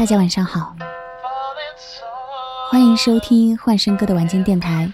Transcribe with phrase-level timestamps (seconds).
[0.00, 0.74] 大家晚上好，
[2.70, 4.90] 欢迎收听幻声哥的晚间电台，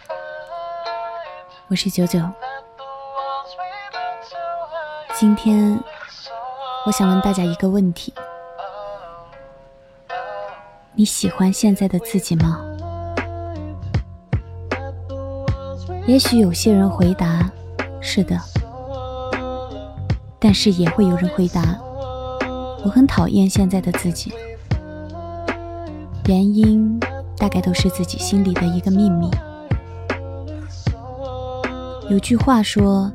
[1.69, 2.19] 我是九九。
[5.15, 5.81] 今天
[6.85, 8.13] 我想问大家一个问题：
[10.97, 12.61] 你喜欢现在的自己吗？
[16.09, 17.49] 也许有些人回答
[18.01, 18.37] 是的，
[20.41, 21.63] 但是也会有人回答
[22.85, 24.35] 我很讨厌现在的自己。
[26.29, 26.99] 原因
[27.39, 29.31] 大概都是自己心里的一个秘密。
[32.11, 33.09] 有句话说，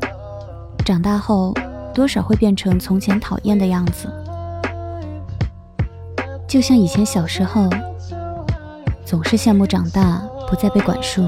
[0.86, 1.54] 长大后
[1.94, 4.08] 多少会变成从前讨厌的样子，
[6.48, 7.70] 就像以前小时候，
[9.06, 11.22] 总是羡慕长大不再被管束，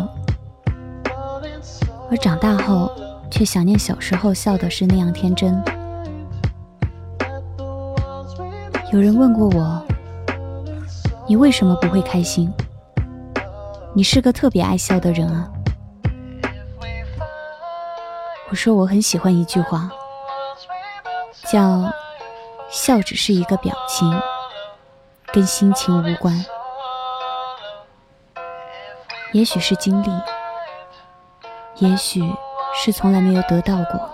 [2.09, 2.89] 而长大后
[3.29, 5.61] 却想念小时候笑的是那样天真。
[8.93, 9.85] 有人问过我。
[11.25, 12.53] 你为什么不会开心？
[13.95, 15.49] 你是个特别爱笑的人啊！
[18.49, 19.89] 我说我很喜欢一句话，
[21.45, 21.91] 叫
[22.69, 24.19] “笑只是一个表情，
[25.31, 26.45] 跟心情无关”。
[29.31, 30.09] 也许是经历，
[31.77, 32.21] 也许
[32.75, 34.09] 是从来没有得到过，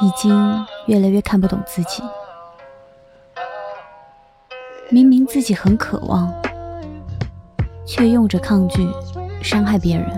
[0.00, 2.02] 已经越来越看不懂自己。
[4.90, 6.32] 明明自己很渴望，
[7.86, 8.88] 却用着抗拒
[9.42, 10.08] 伤害别人。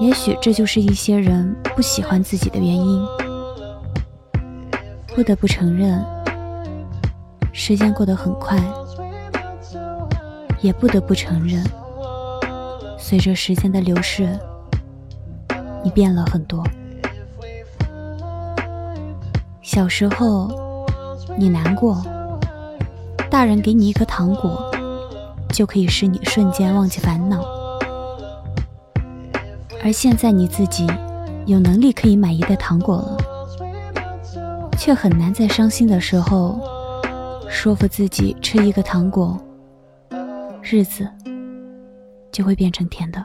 [0.00, 3.06] 也许这就是一些人不喜欢自己的原因。
[5.14, 6.02] 不得不承认，
[7.52, 8.58] 时间过得很快，
[10.62, 11.62] 也不得不承认，
[12.96, 14.26] 随着时间的流逝，
[15.84, 16.64] 你变了很多。
[19.60, 20.86] 小时候，
[21.36, 22.02] 你难过。
[23.30, 24.60] 大人给你一颗糖果，
[25.50, 27.40] 就可以使你瞬间忘记烦恼。
[29.84, 30.84] 而现在你自己
[31.46, 33.16] 有能力可以买一袋糖果了，
[34.76, 36.60] 却很难在伤心的时候
[37.48, 39.40] 说服自己吃一个糖果，
[40.60, 41.08] 日子
[42.32, 43.24] 就会变成甜的。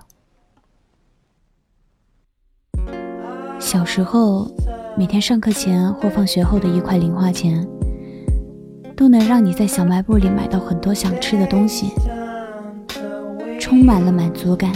[3.59, 4.49] 小时候，
[4.95, 7.67] 每天上课前或放学后的一块零花钱。
[8.95, 11.91] 都能让你在小卖部里买到很多想吃的东西，
[13.59, 14.71] 充满了满足感。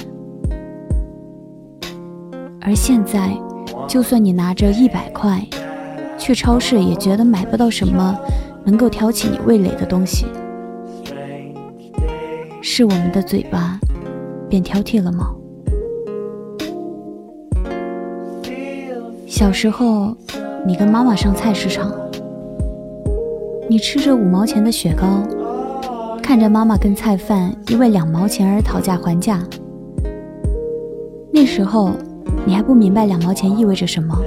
[2.62, 3.32] 而现在，
[3.88, 5.42] 就算你拿着一百块
[6.18, 8.18] 去超市，也觉得买不到什么
[8.66, 10.26] 能够挑起你味蕾的东西。
[12.62, 13.80] 是我们的嘴巴
[14.50, 15.34] 变挑剔了吗？
[19.26, 20.14] 小时候，
[20.66, 21.90] 你跟妈妈上菜市场。
[23.70, 25.22] 你吃着五毛钱的雪糕，
[26.24, 29.40] 看着妈妈跟菜贩因为两毛钱而讨价还价。
[31.32, 31.92] 那时候
[32.48, 34.18] 你还不明白两毛钱意味着什么，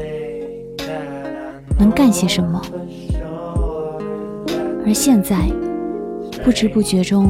[1.76, 2.62] 能干些什么。
[4.86, 5.50] 而现在，
[6.44, 7.28] 不知不觉中，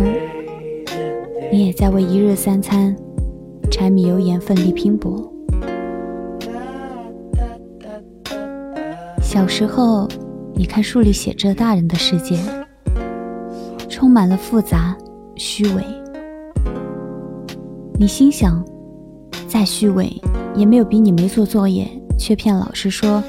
[1.50, 2.94] 你也在为一日三餐、
[3.70, 5.32] 柴米油盐奋力拼搏。
[9.22, 10.06] 小时候。
[10.54, 12.38] 你看书里写着大人的世界，
[13.88, 14.96] 充满了复杂、
[15.34, 15.84] 虚伪。
[17.98, 18.64] 你心想，
[19.48, 20.12] 再虚伪
[20.54, 23.22] 也没有比你没做作业却骗老师说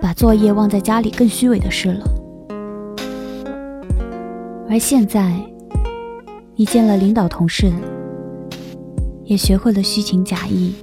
[0.00, 2.06] 把作业忘在家里更虚伪的事了。
[4.70, 5.34] 而现在，
[6.54, 7.72] 你见了领导同事，
[9.24, 10.74] 也学会了虚情假意，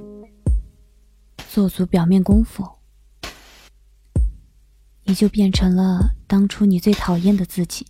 [1.48, 2.64] 做足表面功夫。
[5.08, 7.86] 你就变成了当初你最讨厌的自己。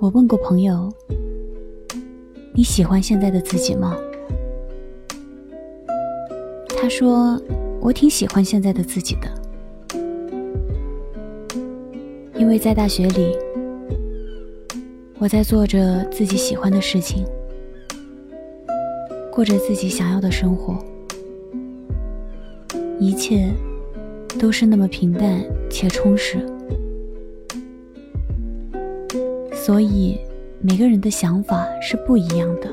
[0.00, 0.92] 我问过朋友
[2.54, 3.96] ：“你喜欢现在的自己吗？”
[6.80, 7.40] 他说
[7.82, 9.28] ：“我挺喜欢现在的自己的，
[12.36, 13.36] 因为在大学里，
[15.18, 17.24] 我在做着自己喜欢的事情，
[19.32, 20.78] 过着自己想要的生活。”
[23.04, 23.52] 一切
[24.38, 26.38] 都是那么平淡且充实，
[29.52, 30.16] 所以
[30.60, 32.70] 每个人的想法是不一样的。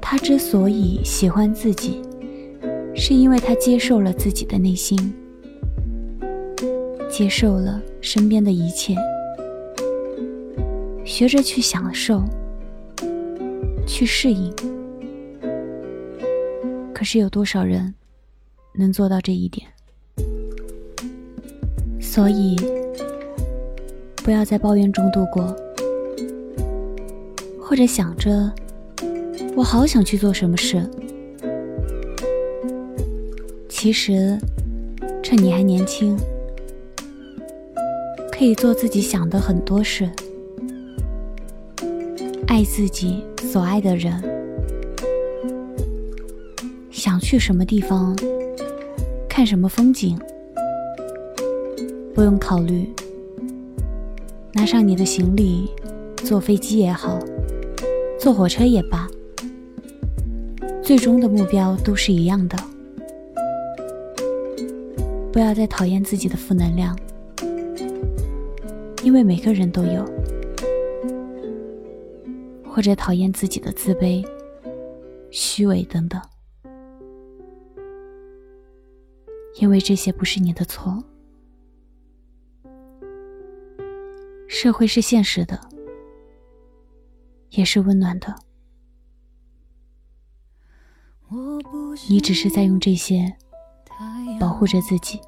[0.00, 2.02] 他之所以喜欢自己，
[2.92, 5.14] 是因为他接受了自己的内心，
[7.08, 8.96] 接受了身边的一切，
[11.04, 12.24] 学着去享受，
[13.86, 14.52] 去适应。
[17.00, 17.94] 可是有多少人
[18.74, 19.66] 能做到这一点？
[21.98, 22.54] 所以，
[24.16, 25.56] 不要在抱怨中度过，
[27.58, 28.52] 或者想着
[29.56, 30.86] 我好想去做什么事。
[33.66, 34.38] 其实，
[35.22, 36.18] 趁你还年轻，
[38.30, 40.06] 可以做自己想的很多事，
[42.46, 44.22] 爱自己所爱的人，
[47.30, 48.12] 去什么地方，
[49.28, 50.18] 看什么风景，
[52.12, 52.92] 不用考虑，
[54.52, 55.70] 拿上你的行李，
[56.24, 57.20] 坐飞机也好，
[58.18, 59.08] 坐火车也罢，
[60.82, 62.58] 最终的目标都是一样的。
[65.32, 66.98] 不要再讨厌自己的负能量，
[69.04, 70.04] 因为每个人都有；
[72.68, 74.26] 或者讨厌自己的自卑、
[75.30, 76.20] 虚伪等等，
[79.60, 81.02] 因为这些不是你的错。
[84.48, 85.60] 社会是现实的，
[87.50, 88.34] 也是温暖的，
[92.08, 93.36] 你只是在用这些。
[94.40, 95.20] 保护着自己。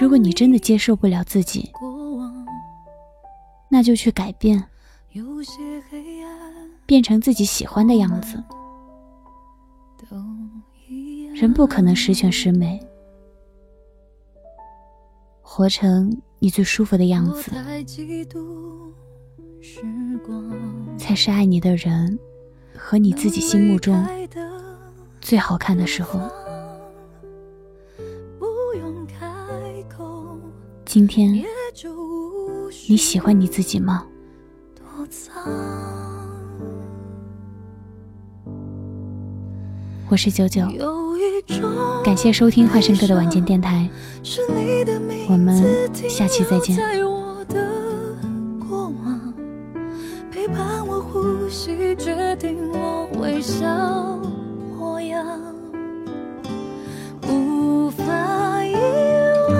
[0.00, 1.70] 如果你真的接受不了自己，
[3.68, 4.66] 那就去改变，
[6.86, 8.42] 变成自己喜欢的样子。
[11.34, 12.80] 人不可能十全十美，
[15.42, 17.50] 活成你最舒服的样子，
[20.96, 22.16] 才是爱你的人
[22.78, 24.00] 和你自己心目中。
[25.20, 26.20] 最好看的时候，
[30.84, 31.34] 今天
[32.88, 34.06] 你喜欢你自己吗？
[40.10, 40.62] 我是九九，
[42.04, 43.88] 感谢收听花生哥的晚间电台，
[45.28, 46.78] 我们下期再见。
[57.26, 58.74] 无法遗
[59.48, 59.54] 忘，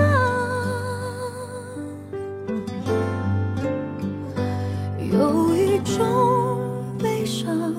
[5.11, 6.61] 有一种
[6.99, 7.75] 悲伤，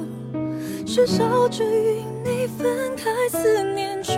[0.86, 4.16] 是笑着与你分开，思念却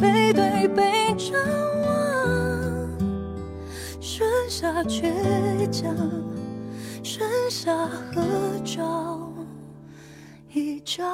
[0.00, 1.38] 背对背张
[1.82, 2.98] 望，
[4.00, 5.12] 剩下倔
[5.70, 5.94] 强，
[7.02, 8.22] 剩下合
[8.64, 9.32] 照
[10.52, 11.06] 一张。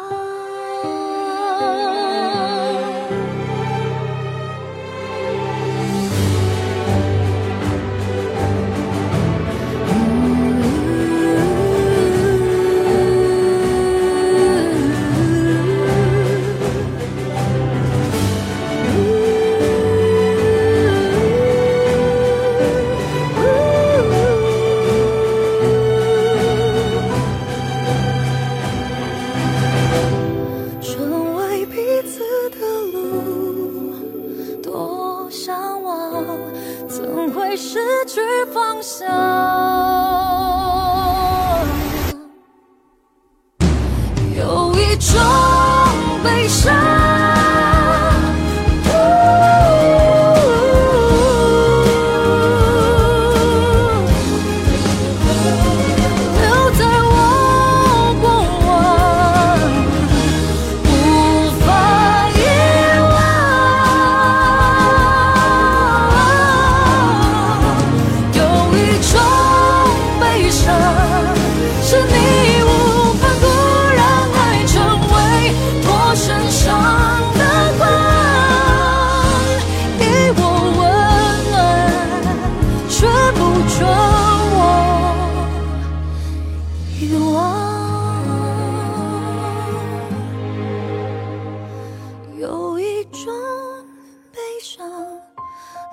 [38.67, 39.07] 方向
[44.37, 45.46] 有一种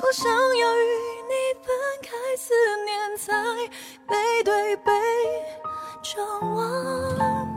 [0.06, 0.84] 我想要与
[1.30, 1.34] 你
[1.64, 3.34] 分开，思念在
[4.06, 4.92] 背对背
[6.04, 7.48] 张望。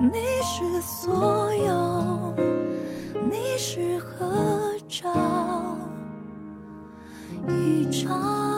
[0.00, 2.32] 你是所有，
[3.28, 5.12] 你是合照
[7.48, 8.55] 一张。